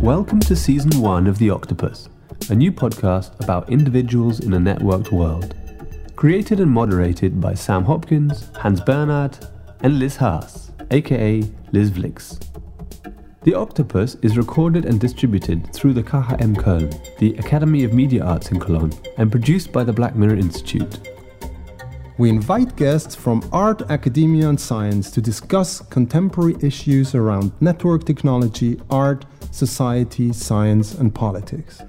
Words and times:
Welcome 0.00 0.40
to 0.40 0.56
season 0.56 0.98
one 1.02 1.26
of 1.26 1.36
The 1.36 1.50
Octopus, 1.50 2.08
a 2.48 2.54
new 2.54 2.72
podcast 2.72 3.38
about 3.44 3.68
individuals 3.68 4.40
in 4.40 4.54
a 4.54 4.58
networked 4.58 5.12
world. 5.12 5.54
Created 6.16 6.58
and 6.58 6.70
moderated 6.70 7.38
by 7.38 7.52
Sam 7.52 7.84
Hopkins, 7.84 8.48
Hans 8.56 8.80
Bernhard, 8.80 9.36
and 9.82 9.98
Liz 9.98 10.16
Haas, 10.16 10.70
aka 10.90 11.42
lizvlx. 11.74 12.40
The 13.42 13.52
Octopus 13.52 14.14
is 14.22 14.38
recorded 14.38 14.86
and 14.86 14.98
distributed 14.98 15.70
through 15.74 15.92
the 15.92 16.02
KHM 16.02 16.56
Köln, 16.56 17.18
the 17.18 17.34
Academy 17.34 17.84
of 17.84 17.92
Media 17.92 18.24
Arts 18.24 18.50
in 18.52 18.58
Cologne, 18.58 18.94
and 19.18 19.30
produced 19.30 19.70
by 19.70 19.84
the 19.84 19.92
Black 19.92 20.16
Mirror 20.16 20.36
Institute. 20.36 21.09
We 22.20 22.28
invite 22.28 22.76
guests 22.76 23.14
from 23.14 23.42
art, 23.50 23.80
academia, 23.90 24.50
and 24.50 24.60
science 24.60 25.10
to 25.12 25.22
discuss 25.22 25.80
contemporary 25.80 26.54
issues 26.60 27.14
around 27.14 27.50
network 27.62 28.04
technology, 28.04 28.78
art, 28.90 29.24
society, 29.52 30.30
science, 30.34 30.92
and 30.92 31.14
politics. 31.14 31.80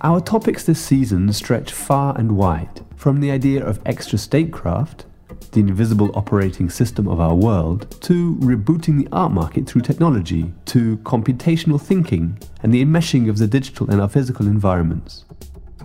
Our 0.00 0.22
topics 0.22 0.64
this 0.64 0.80
season 0.80 1.30
stretch 1.34 1.70
far 1.70 2.16
and 2.18 2.32
wide, 2.32 2.80
from 2.96 3.20
the 3.20 3.30
idea 3.30 3.62
of 3.62 3.84
Extrastatecraft, 3.84 5.04
the 5.52 5.60
invisible 5.60 6.10
operating 6.14 6.70
system 6.70 7.06
of 7.06 7.20
our 7.20 7.34
world, 7.34 8.00
to 8.00 8.36
rebooting 8.36 9.04
the 9.04 9.08
art 9.12 9.32
market 9.32 9.66
through 9.66 9.82
technology, 9.82 10.50
to 10.64 10.96
computational 10.98 11.78
thinking, 11.78 12.38
and 12.62 12.72
the 12.72 12.82
enmeshing 12.82 13.28
of 13.28 13.36
the 13.36 13.46
digital 13.46 13.90
and 13.90 14.00
our 14.00 14.08
physical 14.08 14.46
environments. 14.46 15.26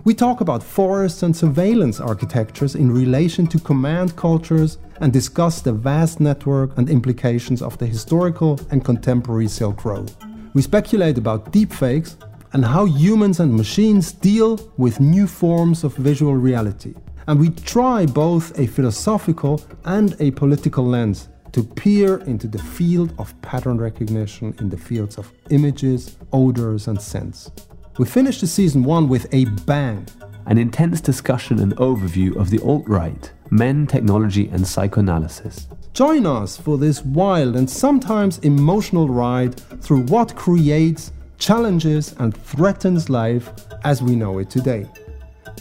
We 0.06 0.14
talk 0.14 0.40
about 0.40 0.62
forest 0.62 1.24
and 1.24 1.36
surveillance 1.36 1.98
architectures 1.98 2.76
in 2.76 2.92
relation 2.92 3.48
to 3.48 3.58
command 3.58 4.14
cultures 4.14 4.78
and 5.00 5.12
discuss 5.12 5.60
the 5.60 5.72
vast 5.72 6.20
network 6.20 6.78
and 6.78 6.88
implications 6.88 7.60
of 7.60 7.76
the 7.78 7.86
historical 7.86 8.60
and 8.70 8.84
contemporary 8.84 9.48
Silk 9.48 9.84
Road. 9.84 10.12
We 10.54 10.62
speculate 10.62 11.18
about 11.18 11.52
deepfakes 11.52 12.14
and 12.52 12.64
how 12.64 12.84
humans 12.84 13.40
and 13.40 13.52
machines 13.52 14.12
deal 14.12 14.60
with 14.76 15.00
new 15.00 15.26
forms 15.26 15.82
of 15.82 15.96
visual 15.96 16.36
reality. 16.36 16.94
And 17.26 17.40
we 17.40 17.50
try 17.50 18.06
both 18.06 18.56
a 18.60 18.68
philosophical 18.68 19.60
and 19.86 20.14
a 20.20 20.30
political 20.30 20.86
lens 20.86 21.30
to 21.50 21.64
peer 21.64 22.18
into 22.28 22.46
the 22.46 22.62
field 22.62 23.12
of 23.18 23.34
pattern 23.42 23.78
recognition 23.78 24.54
in 24.60 24.68
the 24.68 24.76
fields 24.76 25.18
of 25.18 25.32
images, 25.50 26.16
odors, 26.32 26.86
and 26.86 27.02
scents. 27.02 27.50
We 27.98 28.04
finished 28.04 28.42
the 28.42 28.46
season 28.46 28.84
one 28.84 29.08
with 29.08 29.26
a 29.32 29.46
bang. 29.64 30.06
An 30.44 30.58
intense 30.58 31.00
discussion 31.00 31.60
and 31.60 31.74
overview 31.76 32.36
of 32.36 32.50
the 32.50 32.60
alt 32.60 32.84
right, 32.86 33.32
men, 33.50 33.86
technology, 33.86 34.48
and 34.48 34.66
psychoanalysis. 34.66 35.66
Join 35.94 36.26
us 36.26 36.58
for 36.58 36.76
this 36.76 37.02
wild 37.02 37.56
and 37.56 37.68
sometimes 37.68 38.38
emotional 38.40 39.08
ride 39.08 39.58
through 39.80 40.02
what 40.02 40.36
creates, 40.36 41.10
challenges, 41.38 42.14
and 42.18 42.36
threatens 42.36 43.08
life 43.08 43.50
as 43.82 44.02
we 44.02 44.14
know 44.14 44.40
it 44.40 44.50
today. 44.50 44.86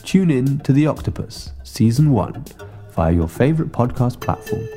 Tune 0.03 0.29
in 0.29 0.59
to 0.59 0.73
The 0.73 0.87
Octopus, 0.87 1.53
Season 1.63 2.11
1, 2.11 2.45
via 2.91 3.13
your 3.13 3.29
favorite 3.29 3.71
podcast 3.71 4.19
platform. 4.19 4.67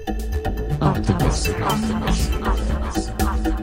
Octopus. 0.80 1.48
Octopus. 1.48 2.30
Octopus. 2.30 3.08
Octopus. 3.20 3.57